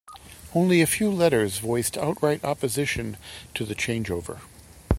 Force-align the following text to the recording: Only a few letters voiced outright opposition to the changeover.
Only 0.55 0.81
a 0.81 0.87
few 0.87 1.11
letters 1.11 1.59
voiced 1.59 1.95
outright 1.95 2.43
opposition 2.43 3.17
to 3.53 3.63
the 3.65 3.75
changeover. 3.75 4.39